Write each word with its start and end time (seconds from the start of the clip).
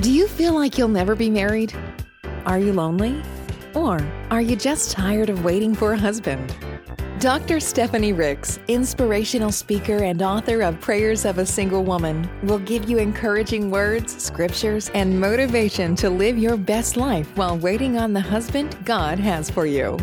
Do 0.00 0.10
you 0.10 0.26
feel 0.26 0.54
like 0.54 0.76
you'll 0.76 0.88
never 0.88 1.14
be 1.14 1.30
married? 1.30 1.72
Are 2.46 2.58
you 2.58 2.72
lonely? 2.72 3.22
Or 3.76 4.04
are 4.28 4.40
you 4.40 4.56
just 4.56 4.90
tired 4.90 5.30
of 5.30 5.44
waiting 5.44 5.72
for 5.72 5.92
a 5.92 5.96
husband? 5.96 6.52
Dr. 7.20 7.60
Stephanie 7.60 8.12
Ricks, 8.12 8.58
inspirational 8.66 9.52
speaker 9.52 10.02
and 10.02 10.20
author 10.20 10.62
of 10.62 10.80
Prayers 10.80 11.24
of 11.24 11.38
a 11.38 11.46
Single 11.46 11.84
Woman, 11.84 12.28
will 12.42 12.58
give 12.58 12.90
you 12.90 12.98
encouraging 12.98 13.70
words, 13.70 14.20
scriptures, 14.20 14.90
and 14.94 15.20
motivation 15.20 15.94
to 15.94 16.10
live 16.10 16.36
your 16.38 16.56
best 16.56 16.96
life 16.96 17.28
while 17.36 17.56
waiting 17.56 17.96
on 17.96 18.12
the 18.12 18.20
husband 18.20 18.76
God 18.84 19.20
has 19.20 19.48
for 19.48 19.64
you. 19.64 19.96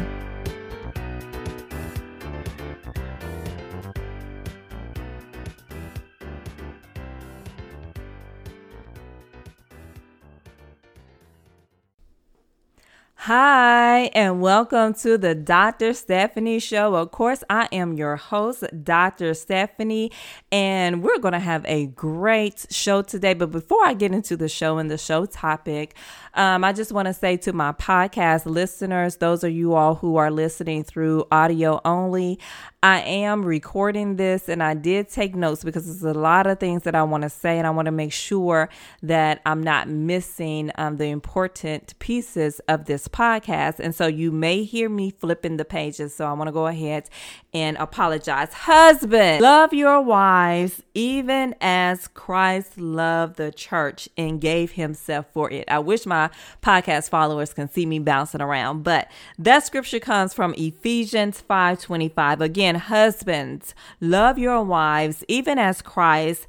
Hi, 13.33 14.11
and 14.13 14.41
welcome 14.41 14.93
to 14.95 15.17
the 15.17 15.33
Dr. 15.33 15.93
Stephanie 15.93 16.59
Show. 16.59 16.95
Of 16.95 17.11
course, 17.11 17.45
I 17.49 17.69
am 17.71 17.93
your 17.93 18.17
host, 18.17 18.65
Dr. 18.83 19.33
Stephanie, 19.35 20.11
and 20.51 21.01
we're 21.01 21.17
going 21.17 21.31
to 21.31 21.39
have 21.39 21.63
a 21.65 21.85
great 21.85 22.65
show 22.69 23.01
today. 23.01 23.33
But 23.33 23.51
before 23.51 23.85
I 23.85 23.93
get 23.93 24.11
into 24.11 24.35
the 24.35 24.49
show 24.49 24.79
and 24.79 24.91
the 24.91 24.97
show 24.97 25.25
topic, 25.25 25.95
um, 26.33 26.65
I 26.65 26.73
just 26.73 26.91
want 26.91 27.05
to 27.05 27.13
say 27.13 27.37
to 27.37 27.53
my 27.53 27.71
podcast 27.71 28.45
listeners, 28.45 29.15
those 29.15 29.45
of 29.45 29.51
you 29.51 29.75
all 29.75 29.95
who 29.95 30.17
are 30.17 30.29
listening 30.29 30.83
through 30.83 31.23
audio 31.31 31.79
only, 31.85 32.37
I 32.83 33.01
am 33.01 33.45
recording 33.45 34.15
this 34.15 34.49
and 34.49 34.63
I 34.63 34.73
did 34.73 35.07
take 35.07 35.35
notes 35.35 35.63
because 35.63 35.85
there's 35.85 36.15
a 36.15 36.19
lot 36.19 36.47
of 36.47 36.59
things 36.59 36.81
that 36.81 36.95
I 36.95 37.03
want 37.03 37.21
to 37.21 37.29
say 37.29 37.59
and 37.59 37.67
I 37.67 37.69
want 37.69 37.85
to 37.85 37.91
make 37.91 38.11
sure 38.11 38.69
that 39.03 39.39
I'm 39.45 39.61
not 39.61 39.87
missing 39.87 40.71
um, 40.79 40.97
the 40.97 41.05
important 41.05 41.93
pieces 41.99 42.59
of 42.67 42.85
this 42.85 43.07
podcast. 43.07 43.77
And 43.77 43.93
so 43.93 44.07
you 44.07 44.31
may 44.31 44.63
hear 44.63 44.89
me 44.89 45.11
flipping 45.11 45.57
the 45.57 45.65
pages. 45.65 46.15
So 46.15 46.25
I 46.25 46.33
want 46.33 46.47
to 46.47 46.51
go 46.51 46.65
ahead 46.65 47.07
and 47.53 47.77
apologize. 47.77 48.51
Husband, 48.51 49.43
love 49.43 49.75
your 49.75 50.01
wives 50.01 50.81
even 50.95 51.53
as 51.61 52.07
Christ 52.07 52.79
loved 52.79 53.35
the 53.35 53.51
church 53.51 54.09
and 54.17 54.41
gave 54.41 54.71
himself 54.71 55.27
for 55.33 55.51
it. 55.51 55.65
I 55.67 55.77
wish 55.77 56.07
my 56.07 56.31
podcast 56.63 57.09
followers 57.09 57.53
can 57.53 57.69
see 57.69 57.85
me 57.85 57.99
bouncing 57.99 58.41
around, 58.41 58.83
but 58.83 59.09
that 59.37 59.65
scripture 59.65 59.99
comes 59.99 60.33
from 60.33 60.55
Ephesians 60.57 61.41
5:25. 61.41 62.41
Again, 62.41 62.70
and 62.71 62.77
husbands, 62.77 63.75
love 63.99 64.39
your 64.39 64.63
wives, 64.63 65.25
even 65.27 65.59
as 65.59 65.81
Christ 65.81 66.47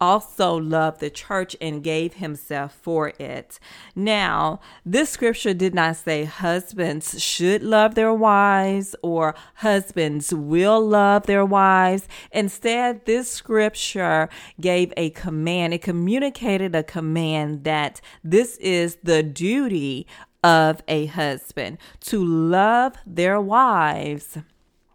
also 0.00 0.56
loved 0.56 1.00
the 1.00 1.10
church 1.10 1.56
and 1.60 1.82
gave 1.82 2.14
himself 2.14 2.72
for 2.72 3.08
it. 3.18 3.58
Now, 3.96 4.60
this 4.86 5.10
scripture 5.10 5.54
did 5.54 5.74
not 5.74 5.96
say 5.96 6.26
husbands 6.26 7.20
should 7.20 7.64
love 7.64 7.96
their 7.96 8.14
wives 8.14 8.94
or 9.02 9.34
husbands 9.54 10.32
will 10.32 10.80
love 10.80 11.26
their 11.26 11.44
wives. 11.44 12.06
Instead, 12.30 13.04
this 13.04 13.28
scripture 13.28 14.28
gave 14.60 14.92
a 14.96 15.10
command. 15.10 15.74
It 15.74 15.82
communicated 15.82 16.76
a 16.76 16.84
command 16.84 17.64
that 17.64 18.00
this 18.22 18.58
is 18.58 18.98
the 19.02 19.24
duty 19.24 20.06
of 20.44 20.84
a 20.86 21.06
husband 21.06 21.78
to 22.02 22.24
love 22.24 22.94
their 23.04 23.40
wives 23.40 24.38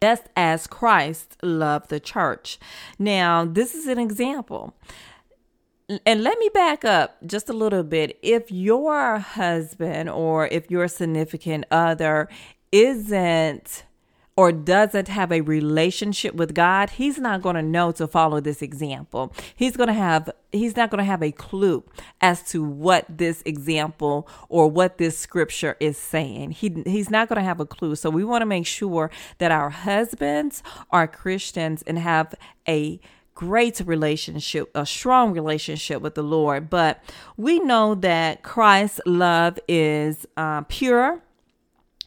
just 0.04 0.23
as 0.36 0.68
Christ 0.68 1.38
loved 1.42 1.90
the 1.90 1.98
church. 1.98 2.59
Now, 3.00 3.46
this 3.46 3.73
is 3.73 3.88
an 3.88 3.98
example. 3.98 4.73
And 6.06 6.26
let 6.26 6.38
me 6.40 6.50
back 6.54 6.84
up 6.84 7.26
just 7.26 7.48
a 7.48 7.54
little 7.54 7.84
bit. 7.84 8.20
If 8.22 8.52
your 8.52 9.20
husband 9.20 10.10
or 10.10 10.48
if 10.48 10.70
your 10.70 10.90
significant 10.90 11.64
other 11.72 12.28
isn't 12.73 13.86
or 14.36 14.52
doesn't 14.52 15.08
have 15.08 15.31
a 15.31 15.42
relationship 15.42 16.33
with 16.33 16.55
God, 16.55 16.92
he's 16.92 17.20
not 17.20 17.42
going 17.42 17.55
to 17.55 17.61
know 17.61 17.92
to 17.94 18.08
follow 18.08 18.39
this 18.39 18.61
example. 18.61 19.33
He's 19.55 19.77
going 19.77 19.88
to 19.88 19.94
have 19.94 20.30
he's 20.52 20.76
not 20.76 20.89
going 20.89 20.99
to 20.99 21.05
have 21.05 21.21
a 21.21 21.32
clue 21.32 21.83
as 22.21 22.44
to 22.52 22.64
what 22.64 23.05
this 23.10 23.42
example 23.45 24.27
or 24.49 24.70
what 24.70 24.98
this 24.98 25.17
scripture 25.17 25.77
is 25.80 25.98
saying. 25.98 26.52
He 26.52 26.83
he's 26.86 27.10
not 27.10 27.30
going 27.30 27.39
to 27.39 27.45
have 27.45 27.60
a 27.60 27.66
clue. 27.66 27.95
So 27.95 28.10
we 28.10 28.23
want 28.23 28.42
to 28.42 28.48
make 28.48 28.66
sure 28.66 29.11
that 29.38 29.52
our 29.52 29.70
husbands 29.70 30.64
are 30.89 31.08
Christians 31.08 31.83
and 31.86 32.00
have 32.00 32.33
a 32.67 33.00
great 33.36 33.82
relationship, 33.86 34.70
a 34.76 34.86
strong 34.86 35.33
relationship 35.33 36.02
with 36.02 36.15
the 36.15 36.23
Lord. 36.23 36.70
But 36.70 37.04
we 37.36 37.60
know 37.60 37.95
that 37.95 38.44
Christ's 38.44 39.02
love 39.05 39.60
is 39.67 40.27
uh, 40.38 40.61
pure 40.61 41.23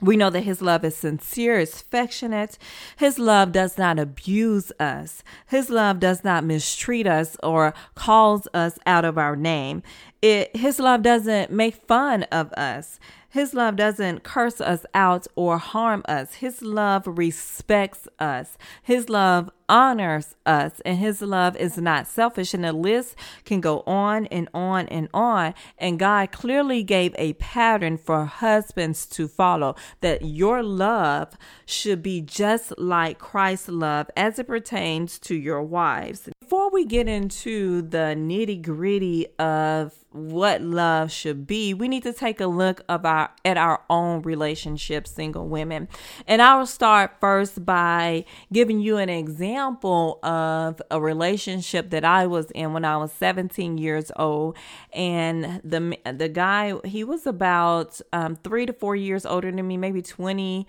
we 0.01 0.17
know 0.17 0.29
that 0.31 0.43
his 0.43 0.61
love 0.61 0.85
is 0.85 0.97
sincere, 0.97 1.59
is 1.59 1.75
affectionate. 1.75 2.59
His 2.97 3.19
love 3.19 3.53
does 3.53 3.79
not 3.79 3.99
abuse 3.99 4.71
us. 4.79 5.23
His 5.47 5.71
love 5.71 6.01
does 6.01 6.23
not 6.23 6.45
mistreat 6.45 7.07
us 7.07 7.37
or 7.43 7.73
calls 7.95 8.47
us 8.53 8.79
out 8.85 9.07
of 9.07 9.17
our 9.17 9.37
name. 9.37 9.83
It, 10.21 10.55
his 10.57 10.79
love 10.79 11.03
doesn't 11.03 11.51
make 11.51 11.87
fun 11.87 12.25
of 12.25 12.53
us. 12.53 13.01
His 13.31 13.55
love 13.55 13.77
doesn't 13.77 14.23
curse 14.23 14.61
us 14.61 14.87
out 14.95 15.27
or 15.35 15.59
harm 15.59 16.03
us. 16.09 16.35
His 16.35 16.63
love 16.63 17.05
respects 17.07 18.09
us. 18.19 18.57
His 18.83 19.09
love 19.09 19.51
honors 19.69 20.35
us. 20.45 20.81
And 20.85 20.99
his 20.99 21.23
love 21.23 21.57
is 21.57 21.79
not 21.79 22.07
selfish. 22.07 22.55
And 22.55 22.65
the 22.65 22.73
list 22.73 23.17
can 23.45 23.61
go 23.61 23.83
on 23.87 24.27
and 24.27 24.49
on 24.55 24.87
and 24.89 25.09
on. 25.13 25.55
And 25.79 25.99
God 25.99 26.33
clearly 26.33 26.83
gave 26.83 27.15
a 27.19 27.33
pattern 27.35 27.99
for 27.99 28.25
husbands 28.25 29.07
to 29.07 29.29
follow 29.29 29.75
that 30.01 30.23
your 30.23 30.63
love 30.63 31.37
should 31.65 32.03
be 32.03 32.21
just 32.21 32.79
like 32.79 33.19
Christ's 33.19 33.69
love 33.69 34.09
as 34.17 34.39
it 34.39 34.47
pertains 34.47 35.19
to 35.21 35.35
your 35.35 35.63
wives. 35.63 36.29
Before 36.41 36.71
we 36.71 36.85
get 36.85 37.09
into 37.09 37.83
the 37.83 38.15
nitty 38.17 38.63
gritty 38.63 39.27
of 39.39 39.93
what 40.13 40.63
love 40.63 41.11
should 41.11 41.47
be, 41.47 41.75
we 41.75 41.89
need 41.89 42.05
to 42.05 42.13
take 42.13 42.41
a 42.41 42.47
look 42.47 42.83
of 42.89 43.05
our 43.05 43.31
at 43.45 43.57
our 43.57 43.83
own 43.91 44.23
relationship, 44.23 45.07
single 45.07 45.49
women. 45.49 45.89
And 46.27 46.41
I 46.41 46.57
will 46.57 46.67
start 46.67 47.17
first 47.21 47.67
by 47.67 48.25
giving 48.53 48.81
you 48.81 48.97
an 48.97 49.09
example 49.09 49.56
of 49.59 50.81
a 50.91 51.01
relationship 51.01 51.91
that 51.91 52.05
I 52.05 52.27
was 52.27 52.51
in 52.53 52.73
when 52.73 52.85
I 52.85 52.97
was 52.97 53.13
17 53.13 53.79
years 53.79 54.11
old. 54.17 54.57
And 54.93 55.61
the 55.65 55.99
the 56.11 56.29
guy 56.29 56.75
he 56.85 57.05
was 57.05 57.27
about 57.27 58.01
um, 58.13 58.37
three 58.37 58.67
to 58.67 58.73
four 58.73 58.97
years 58.97 59.27
older 59.27 59.51
than 59.51 59.67
me, 59.67 59.77
maybe 59.77 60.03
20 60.03 60.67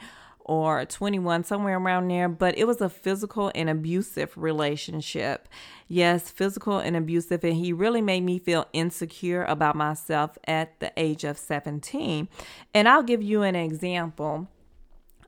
or 0.48 0.86
21, 0.86 1.44
somewhere 1.44 1.78
around 1.78 2.08
there, 2.08 2.30
but 2.30 2.58
it 2.58 2.66
was 2.66 2.80
a 2.80 2.90
physical 2.90 3.52
and 3.54 3.70
abusive 3.70 4.32
relationship. 4.38 5.48
Yes, 5.90 6.30
physical 6.30 6.80
and 6.80 6.96
abusive. 6.96 7.44
And 7.44 7.56
he 7.56 7.74
really 7.74 8.02
made 8.02 8.24
me 8.24 8.40
feel 8.40 8.66
insecure 8.72 9.44
about 9.44 9.76
myself 9.76 10.38
at 10.48 10.80
the 10.80 10.92
age 10.96 11.26
of 11.26 11.38
17. 11.38 12.30
And 12.74 12.88
I'll 12.88 13.04
give 13.04 13.22
you 13.22 13.44
an 13.44 13.56
example. 13.56 14.48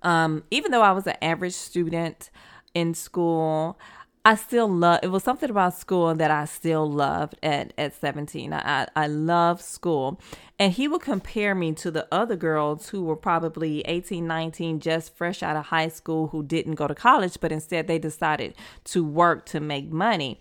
Um, 0.02 0.44
even 0.50 0.72
though 0.72 0.82
I 0.82 0.94
was 0.94 1.06
an 1.06 1.18
average 1.22 1.54
student 1.54 2.30
in 2.74 2.94
school, 2.94 3.78
I 4.26 4.36
still 4.36 4.68
love 4.68 5.00
it 5.02 5.08
was 5.08 5.24
something 5.24 5.50
about 5.50 5.76
school 5.76 6.14
that 6.14 6.30
I 6.30 6.46
still 6.46 6.90
loved 6.90 7.36
at, 7.42 7.74
at 7.78 7.94
17. 7.94 8.54
I, 8.54 8.88
I 8.96 9.08
love 9.08 9.62
school. 9.62 10.20
And 10.60 10.74
he 10.74 10.90
would 10.90 11.02
compare 11.02 11.56
me 11.56 11.72
to 11.76 11.90
the 11.90 12.06
other 12.12 12.36
girls 12.36 12.90
who 12.90 13.04
were 13.04 13.16
probably 13.16 13.80
18, 13.82 14.28
19, 14.28 14.82
just 14.82 15.16
fresh 15.16 15.42
out 15.42 15.56
of 15.56 15.68
high 15.68 15.88
school 15.88 16.28
who 16.28 16.44
didn't 16.44 16.76
go 16.76 16.86
to 16.86 16.94
college, 16.94 17.38
but 17.40 17.54
instead 17.54 17.88
they 17.88 17.98
decided 17.98 18.56
to 18.86 19.06
work 19.06 19.46
to 19.48 19.62
make 19.62 19.90
money 19.90 20.38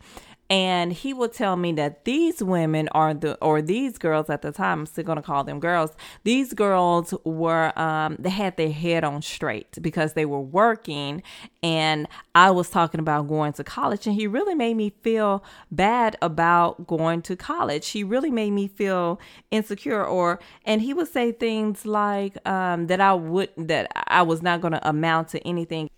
and 0.50 0.92
he 0.92 1.12
will 1.12 1.28
tell 1.28 1.56
me 1.56 1.72
that 1.72 2.04
these 2.04 2.42
women 2.42 2.88
are 2.92 3.14
the 3.14 3.36
or 3.42 3.60
these 3.60 3.98
girls 3.98 4.30
at 4.30 4.42
the 4.42 4.52
time 4.52 4.80
i'm 4.80 4.86
still 4.86 5.04
going 5.04 5.16
to 5.16 5.22
call 5.22 5.44
them 5.44 5.60
girls 5.60 5.90
these 6.24 6.54
girls 6.54 7.14
were 7.24 7.78
um 7.78 8.16
they 8.18 8.30
had 8.30 8.56
their 8.56 8.70
head 8.70 9.04
on 9.04 9.22
straight 9.22 9.78
because 9.82 10.14
they 10.14 10.24
were 10.24 10.40
working. 10.40 11.22
And 11.62 12.06
i 12.34 12.50
was 12.50 12.70
talking 12.70 13.00
about 13.00 13.28
going 13.28 13.52
to 13.54 13.64
college 13.64 14.06
and 14.06 14.14
he 14.14 14.26
really 14.26 14.54
made 14.54 14.76
me 14.76 14.92
feel 15.02 15.44
bad 15.70 16.16
about 16.22 16.86
going 16.86 17.22
to 17.22 17.36
college. 17.36 17.88
He 17.88 18.04
really 18.04 18.30
made 18.30 18.50
me 18.50 18.68
feel 18.68 19.20
insecure 19.50 20.04
or 20.04 20.38
and 20.64 20.82
he 20.82 20.94
would 20.94 21.08
say 21.08 21.32
things 21.32 21.84
like 21.86 22.36
um 22.46 22.86
that 22.86 23.00
i 23.00 23.12
would 23.12 23.50
that 23.56 23.90
i 24.06 24.22
was 24.22 24.42
not 24.42 24.60
going 24.60 24.72
to 24.72 24.88
amount 24.88 25.28
to 25.28 25.38
anything 25.46 25.90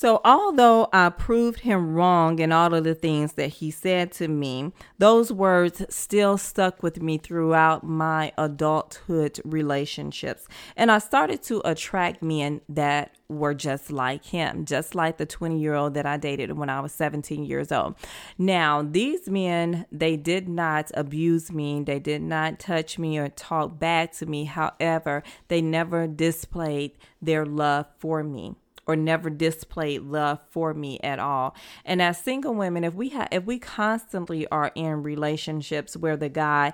So, 0.00 0.20
although 0.24 0.88
I 0.92 1.08
proved 1.08 1.58
him 1.58 1.92
wrong 1.92 2.38
in 2.38 2.52
all 2.52 2.72
of 2.72 2.84
the 2.84 2.94
things 2.94 3.32
that 3.32 3.48
he 3.48 3.72
said 3.72 4.12
to 4.12 4.28
me, 4.28 4.70
those 4.98 5.32
words 5.32 5.82
still 5.90 6.38
stuck 6.38 6.84
with 6.84 7.02
me 7.02 7.18
throughout 7.18 7.82
my 7.82 8.30
adulthood 8.38 9.40
relationships. 9.44 10.46
And 10.76 10.92
I 10.92 10.98
started 10.98 11.42
to 11.42 11.62
attract 11.64 12.22
men 12.22 12.60
that 12.68 13.16
were 13.28 13.54
just 13.54 13.90
like 13.90 14.26
him, 14.26 14.66
just 14.66 14.94
like 14.94 15.16
the 15.16 15.26
20 15.26 15.58
year 15.58 15.74
old 15.74 15.94
that 15.94 16.06
I 16.06 16.16
dated 16.16 16.52
when 16.52 16.70
I 16.70 16.78
was 16.78 16.92
17 16.92 17.44
years 17.44 17.72
old. 17.72 17.96
Now, 18.38 18.82
these 18.88 19.28
men, 19.28 19.84
they 19.90 20.16
did 20.16 20.48
not 20.48 20.92
abuse 20.94 21.50
me, 21.50 21.82
they 21.82 21.98
did 21.98 22.22
not 22.22 22.60
touch 22.60 23.00
me 23.00 23.18
or 23.18 23.30
talk 23.30 23.80
back 23.80 24.12
to 24.18 24.26
me. 24.26 24.44
However, 24.44 25.24
they 25.48 25.60
never 25.60 26.06
displayed 26.06 26.92
their 27.20 27.44
love 27.44 27.86
for 27.98 28.22
me 28.22 28.54
or 28.88 28.96
never 28.96 29.28
displayed 29.28 30.00
love 30.00 30.40
for 30.50 30.72
me 30.72 30.98
at 31.04 31.18
all. 31.18 31.54
And 31.84 32.00
as 32.00 32.18
single 32.18 32.54
women, 32.54 32.82
if 32.82 32.94
we 32.94 33.10
have 33.10 33.28
if 33.30 33.44
we 33.44 33.58
constantly 33.58 34.48
are 34.48 34.72
in 34.74 35.02
relationships 35.02 35.96
where 35.96 36.16
the 36.16 36.30
guy 36.30 36.72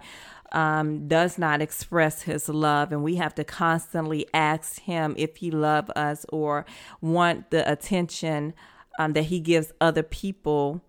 um, 0.52 1.08
does 1.08 1.36
not 1.36 1.60
express 1.60 2.22
his 2.22 2.48
love, 2.48 2.92
and 2.92 3.02
we 3.02 3.16
have 3.16 3.34
to 3.34 3.44
constantly 3.44 4.26
ask 4.32 4.80
him 4.80 5.14
if 5.18 5.36
he 5.38 5.50
love 5.50 5.90
us 5.90 6.24
or 6.28 6.64
want 7.00 7.50
the 7.50 7.70
attention 7.70 8.54
um, 8.98 9.12
that 9.14 9.24
he 9.24 9.40
gives 9.40 9.72
other 9.80 10.04
people 10.04 10.80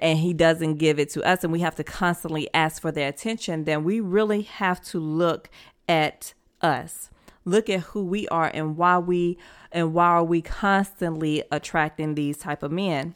and 0.00 0.18
he 0.18 0.32
doesn't 0.32 0.76
give 0.76 1.00
it 1.00 1.08
to 1.08 1.22
us 1.24 1.42
and 1.42 1.52
we 1.52 1.58
have 1.58 1.74
to 1.74 1.82
constantly 1.82 2.48
ask 2.54 2.80
for 2.80 2.92
their 2.92 3.08
attention 3.08 3.64
then 3.64 3.82
we 3.82 3.98
really 3.98 4.42
have 4.42 4.80
to 4.80 5.00
look 5.00 5.50
at 5.88 6.34
us 6.60 7.10
look 7.44 7.68
at 7.68 7.80
who 7.80 8.04
we 8.04 8.28
are 8.28 8.50
and 8.52 8.76
why 8.76 8.98
we 8.98 9.38
and 9.70 9.94
why 9.94 10.06
are 10.06 10.24
we 10.24 10.42
constantly 10.42 11.42
attracting 11.50 12.14
these 12.14 12.38
type 12.38 12.62
of 12.62 12.70
men 12.70 13.14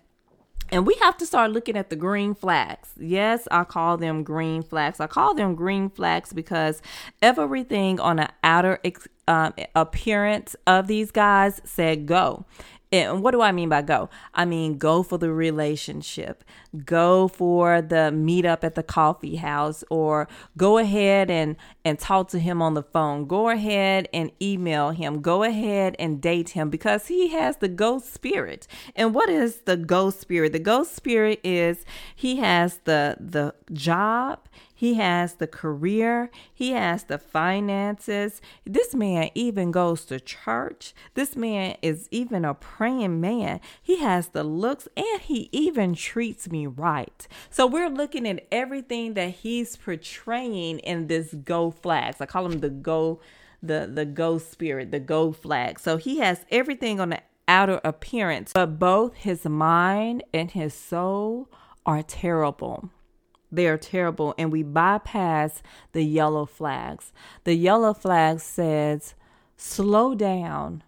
and 0.70 0.87
we 0.87 0.94
have 0.94 1.17
to 1.19 1.26
start 1.26 1.52
looking 1.52 1.76
at 1.76 1.90
the 1.90 1.96
green 1.96 2.34
flags. 2.34 2.93
Yes, 2.99 3.46
I 3.50 3.64
call 3.64 3.96
them 3.96 4.25
green 4.25 4.62
flags. 4.62 4.99
I 4.99 5.06
call 5.06 5.34
them 5.34 5.55
green 5.55 5.90
flags 5.90 6.32
because 6.32 6.82
everything 7.23 8.00
on 8.00 8.17
the 8.17 8.28
outer 8.43 8.81
um, 9.28 9.55
appearance 9.75 10.56
of 10.67 10.88
these 10.88 11.11
guys 11.11 11.61
said 11.64 12.06
go. 12.06 12.46
And 12.93 13.21
what 13.23 13.33
do 13.33 13.41
I 13.41 13.50
mean 13.50 13.69
by 13.69 13.83
go? 13.83 14.09
I 14.33 14.44
mean 14.44 14.79
go 14.79 15.03
for 15.03 15.19
the 15.19 15.33
relationship, 15.33 16.44
go 16.85 17.27
for 17.27 17.83
the 17.83 18.12
meetup 18.15 18.62
at 18.62 18.77
the 18.77 18.85
coffee 18.85 19.37
house, 19.37 19.83
or 19.91 20.29
go 20.56 20.79
ahead 20.79 21.29
and 21.29 21.56
and 21.85 21.99
talk 21.99 22.29
to 22.29 22.38
him 22.38 22.62
on 22.62 22.75
the 22.75 22.85
phone. 22.85 23.27
Go 23.27 23.49
ahead 23.49 24.09
and 24.12 24.31
email 24.41 24.91
him. 24.91 25.21
Go 25.21 25.43
ahead 25.43 25.97
and 25.99 26.21
date 26.21 26.50
him 26.50 26.71
because 26.71 27.09
he 27.09 27.29
has 27.29 27.56
the 27.56 27.69
ghost 27.69 28.15
spirit. 28.15 28.69
And 28.94 29.15
what 29.15 29.29
is 29.29 29.62
the 29.62 29.77
ghost 29.77 30.21
spirit? 30.21 30.53
The 30.53 30.61
ghost 30.61 30.94
spirit 30.94 31.41
is 31.43 31.85
he 32.15 32.37
has 32.37 32.79
the 32.85 33.17
the 33.19 33.55
job, 33.73 34.49
he 34.76 34.94
has 34.94 35.34
the 35.34 35.46
career, 35.46 36.31
he 36.52 36.73
has 36.73 37.05
the 37.05 37.19
finances. 37.19 38.43
This 38.67 38.94
man 38.94 39.31
even 39.34 39.70
goes 39.70 40.05
to 40.05 40.20
church. 40.20 40.94
This 41.14 41.34
man 41.34 41.76
is 41.81 42.08
even 42.11 42.44
a 42.44 42.52
praying 42.52 43.20
man. 43.20 43.61
He 43.82 44.00
has 44.00 44.28
the 44.28 44.44
looks 44.44 44.87
and 44.94 45.23
he 45.23 45.49
even 45.50 45.94
treats 45.94 46.50
me 46.50 46.67
right. 46.67 47.26
So 47.49 47.67
we're 47.67 47.88
looking 47.88 48.28
at 48.28 48.46
everything 48.52 49.14
that 49.14 49.31
he's 49.31 49.76
portraying 49.76 50.81
in 50.81 51.06
this 51.06 51.32
go 51.32 51.70
flags. 51.70 52.20
I 52.20 52.26
call 52.26 52.44
him 52.44 52.61
the 52.61 52.69
go 52.69 53.20
the 53.62 53.90
the 53.93 54.05
go 54.05 54.37
spirit, 54.37 54.90
the 54.90 55.00
go 55.00 55.32
flag. 55.32 55.81
So 55.81 55.96
he 55.96 56.19
has 56.19 56.44
everything 56.50 57.00
on 57.00 57.08
the 57.08 57.23
outer 57.49 57.81
appearance, 57.82 58.52
but 58.52 58.78
both 58.78 59.14
his 59.14 59.46
mind 59.46 60.23
and 60.34 60.50
his 60.50 60.75
soul 60.75 61.49
are 61.87 62.02
terrible. 62.02 62.90
They 63.56 63.69
are 63.69 63.79
terrible, 63.79 64.35
and 64.37 64.53
we 64.53 64.62
bypass 64.62 65.62
the 65.93 66.03
yellow 66.03 66.44
flags. 66.44 67.12
The 67.44 67.55
yellow 67.55 67.94
flag 67.94 68.41
says, 68.41 69.14
slow 69.56 70.14
down 70.14 70.82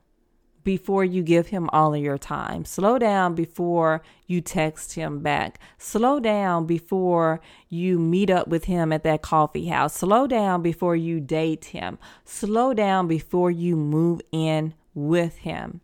before 0.64 1.02
you 1.02 1.22
give 1.22 1.46
him 1.46 1.70
all 1.72 1.94
of 1.94 2.02
your 2.02 2.18
time. 2.18 2.66
Slow 2.66 2.98
down 2.98 3.34
before 3.34 4.02
you 4.26 4.42
text 4.42 4.92
him 4.96 5.20
back. 5.20 5.58
Slow 5.78 6.20
down 6.20 6.66
before 6.66 7.40
you 7.70 7.98
meet 7.98 8.28
up 8.28 8.48
with 8.48 8.64
him 8.64 8.92
at 8.92 9.02
that 9.02 9.22
coffee 9.22 9.68
house. 9.68 9.94
Slow 9.94 10.26
down 10.26 10.60
before 10.60 10.94
you 10.94 11.20
date 11.20 11.64
him. 11.66 11.98
Slow 12.26 12.74
down 12.74 13.08
before 13.08 13.50
you 13.50 13.76
move 13.76 14.20
in 14.30 14.74
with 14.94 15.38
him. 15.38 15.80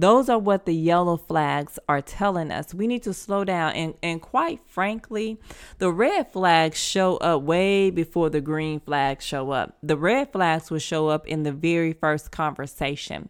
Those 0.00 0.30
are 0.30 0.38
what 0.38 0.64
the 0.64 0.74
yellow 0.74 1.18
flags 1.18 1.78
are 1.86 2.00
telling 2.00 2.50
us. 2.50 2.72
We 2.72 2.86
need 2.86 3.02
to 3.02 3.12
slow 3.12 3.44
down. 3.44 3.74
And, 3.74 3.94
and 4.02 4.22
quite 4.22 4.60
frankly, 4.66 5.38
the 5.76 5.92
red 5.92 6.32
flags 6.32 6.78
show 6.78 7.18
up 7.18 7.42
way 7.42 7.90
before 7.90 8.30
the 8.30 8.40
green 8.40 8.80
flags 8.80 9.26
show 9.26 9.50
up. 9.50 9.76
The 9.82 9.98
red 9.98 10.32
flags 10.32 10.70
will 10.70 10.78
show 10.78 11.08
up 11.08 11.26
in 11.26 11.42
the 11.42 11.52
very 11.52 11.92
first 11.92 12.30
conversation. 12.30 13.28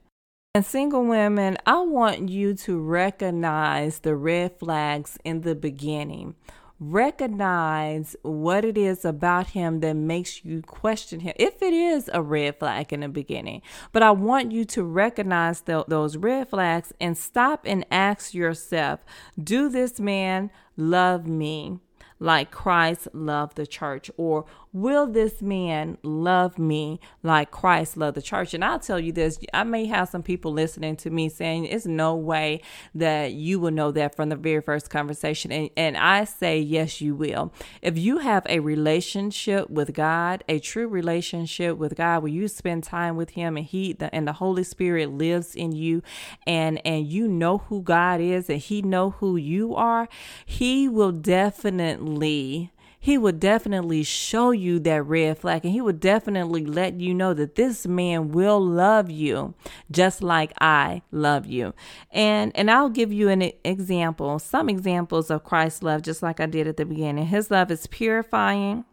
And 0.54 0.64
single 0.64 1.04
women, 1.04 1.58
I 1.66 1.80
want 1.80 2.28
you 2.28 2.54
to 2.54 2.78
recognize 2.78 3.98
the 3.98 4.14
red 4.14 4.56
flags 4.60 5.18
in 5.24 5.40
the 5.40 5.56
beginning 5.56 6.36
recognize 6.80 8.16
what 8.22 8.64
it 8.64 8.78
is 8.78 9.04
about 9.04 9.48
him 9.48 9.80
that 9.80 9.94
makes 9.94 10.44
you 10.44 10.62
question 10.62 11.20
him. 11.20 11.34
If 11.36 11.62
it 11.62 11.74
is 11.74 12.08
a 12.12 12.22
red 12.22 12.58
flag 12.58 12.92
in 12.92 13.00
the 13.00 13.08
beginning 13.08 13.62
but 13.92 14.02
i 14.02 14.10
want 14.10 14.52
you 14.52 14.64
to 14.64 14.82
recognize 14.82 15.62
the, 15.62 15.84
those 15.88 16.16
red 16.16 16.48
flags 16.48 16.92
and 17.00 17.16
stop 17.16 17.62
and 17.64 17.84
ask 17.90 18.34
yourself 18.34 19.04
do 19.42 19.68
this 19.68 20.00
man 20.00 20.50
love 20.76 21.26
me 21.26 21.78
like 22.20 22.50
Christ 22.50 23.08
loved 23.14 23.56
the 23.56 23.66
church? 23.66 24.10
Or 24.16 24.44
will 24.72 25.06
this 25.06 25.42
man 25.42 25.96
love 26.02 26.58
me 26.58 27.00
like 27.22 27.50
Christ 27.50 27.96
loved 27.96 28.16
the 28.16 28.22
church? 28.22 28.54
And 28.54 28.64
I'll 28.64 28.78
tell 28.78 29.00
you 29.00 29.10
this 29.10 29.38
I 29.52 29.64
may 29.64 29.86
have 29.86 30.10
some 30.10 30.22
people 30.22 30.52
listening 30.52 30.96
to 30.96 31.10
me 31.10 31.28
saying, 31.30 31.64
It's 31.64 31.86
no 31.86 32.14
way 32.14 32.60
that 32.94 33.32
you 33.32 33.58
will 33.58 33.70
know 33.70 33.90
that 33.92 34.14
from 34.14 34.28
the 34.28 34.36
very 34.36 34.60
first 34.60 34.90
conversation. 34.90 35.50
And, 35.50 35.70
and 35.76 35.96
I 35.96 36.24
say, 36.24 36.60
Yes, 36.60 37.00
you 37.00 37.14
will. 37.14 37.52
If 37.80 37.98
you 37.98 38.18
have 38.18 38.46
a 38.48 38.60
relationship 38.60 39.70
with 39.70 39.94
God, 39.94 40.44
a 40.48 40.58
true 40.58 40.86
relationship 40.86 41.78
with 41.78 41.96
God, 41.96 42.22
where 42.22 42.32
you 42.32 42.46
spend 42.48 42.84
time 42.84 43.16
with 43.16 43.30
Him 43.30 43.56
and 43.56 43.66
He 43.66 43.94
the, 43.94 44.14
and 44.14 44.28
the 44.28 44.34
Holy 44.34 44.62
Spirit 44.62 45.10
lives 45.10 45.54
in 45.54 45.72
you, 45.72 46.02
and 46.46 46.84
and 46.86 47.06
you 47.06 47.26
know 47.26 47.58
who 47.58 47.80
God 47.82 48.20
is 48.20 48.50
and 48.50 48.60
He 48.60 48.82
know 48.82 49.10
who 49.10 49.36
you 49.36 49.74
are, 49.74 50.06
He 50.44 50.86
will 50.86 51.12
definitely 51.12 52.09
definitely 52.10 52.72
he 53.02 53.16
would 53.16 53.40
definitely 53.40 54.02
show 54.02 54.50
you 54.50 54.78
that 54.80 55.02
red 55.04 55.38
flag 55.38 55.64
and 55.64 55.72
he 55.72 55.80
would 55.80 56.00
definitely 56.00 56.66
let 56.66 57.00
you 57.00 57.14
know 57.14 57.32
that 57.32 57.54
this 57.54 57.86
man 57.86 58.30
will 58.30 58.60
love 58.60 59.10
you 59.10 59.54
just 59.90 60.22
like 60.22 60.52
I 60.60 61.00
love 61.10 61.46
you. 61.46 61.72
And 62.10 62.52
and 62.54 62.70
I'll 62.70 62.90
give 62.90 63.10
you 63.10 63.30
an 63.30 63.52
example, 63.64 64.38
some 64.38 64.68
examples 64.68 65.30
of 65.30 65.44
Christ's 65.44 65.82
love 65.82 66.02
just 66.02 66.22
like 66.22 66.40
I 66.40 66.46
did 66.46 66.66
at 66.66 66.76
the 66.76 66.84
beginning. 66.84 67.26
His 67.26 67.50
love 67.50 67.70
is 67.70 67.86
purifying. 67.86 68.84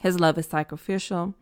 His 0.00 0.20
love 0.20 0.36
is 0.36 0.46
sacrificial. 0.46 1.34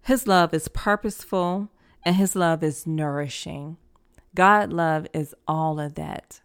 His 0.00 0.26
love 0.26 0.54
is 0.54 0.68
purposeful 0.68 1.68
and 2.02 2.16
his 2.16 2.34
love 2.34 2.62
is 2.62 2.86
nourishing. 2.86 3.76
God 4.34 4.72
love 4.72 5.06
is 5.12 5.34
all 5.46 5.78
of 5.78 5.96
that. 5.96 6.40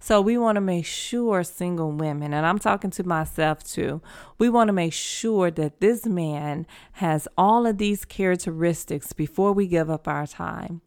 So 0.00 0.20
we 0.20 0.38
want 0.38 0.56
to 0.56 0.60
make 0.60 0.86
sure 0.86 1.42
single 1.42 1.92
women, 1.92 2.32
and 2.32 2.46
I'm 2.46 2.58
talking 2.58 2.90
to 2.92 3.04
myself 3.04 3.62
too, 3.62 4.00
we 4.38 4.48
want 4.48 4.68
to 4.68 4.72
make 4.72 4.92
sure 4.92 5.50
that 5.50 5.80
this 5.80 6.06
man 6.06 6.66
has 6.92 7.28
all 7.36 7.66
of 7.66 7.78
these 7.78 8.04
characteristics 8.04 9.12
before 9.12 9.52
we 9.52 9.66
give 9.66 9.90
up 9.90 10.06
our 10.08 10.26
time. 10.26 10.80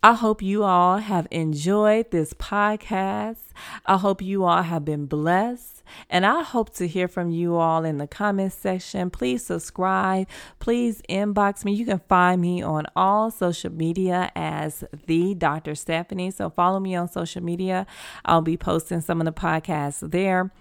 I 0.00 0.14
hope 0.14 0.42
you 0.42 0.62
all 0.62 0.98
have 0.98 1.26
enjoyed 1.32 2.12
this 2.12 2.32
podcast. 2.32 3.38
I 3.84 3.96
hope 3.96 4.22
you 4.22 4.44
all 4.44 4.62
have 4.62 4.84
been 4.84 5.06
blessed. 5.06 5.82
And 6.08 6.24
I 6.24 6.42
hope 6.42 6.72
to 6.74 6.86
hear 6.86 7.08
from 7.08 7.30
you 7.30 7.56
all 7.56 7.84
in 7.84 7.98
the 7.98 8.06
comment 8.06 8.52
section. 8.52 9.10
Please 9.10 9.44
subscribe. 9.44 10.28
Please 10.60 11.02
inbox 11.08 11.64
me. 11.64 11.72
You 11.72 11.84
can 11.84 11.98
find 12.08 12.40
me 12.40 12.62
on 12.62 12.86
all 12.94 13.32
social 13.32 13.72
media 13.72 14.30
as 14.36 14.84
the 15.06 15.34
Dr. 15.34 15.74
Stephanie. 15.74 16.30
So 16.30 16.48
follow 16.48 16.78
me 16.78 16.94
on 16.94 17.08
social 17.08 17.42
media. 17.42 17.84
I'll 18.24 18.42
be 18.42 18.56
posting 18.56 19.00
some 19.00 19.20
of 19.20 19.24
the 19.24 19.32
podcasts 19.32 20.08
there. 20.08 20.52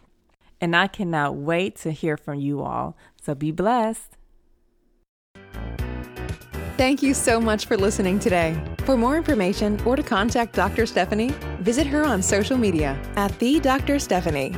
And 0.59 0.75
I 0.75 0.87
cannot 0.87 1.35
wait 1.35 1.75
to 1.77 1.91
hear 1.91 2.17
from 2.17 2.39
you 2.39 2.63
all. 2.63 2.97
So 3.21 3.35
be 3.35 3.51
blessed. 3.51 4.17
Thank 6.77 7.03
you 7.03 7.13
so 7.13 7.39
much 7.39 7.65
for 7.67 7.77
listening 7.77 8.17
today. 8.19 8.59
For 8.87 8.95
more 8.95 9.17
information 9.17 9.77
or 9.85 9.97
to 9.97 10.01
contact 10.01 10.55
Dr. 10.55 10.85
Stephanie, 10.85 11.33
visit 11.59 11.85
her 11.87 12.05
on 12.05 12.21
social 12.21 12.55
media 12.55 12.97
at 13.17 13.37
the 13.37 13.59
Dr. 13.59 13.99
Stephanie. 13.99 14.55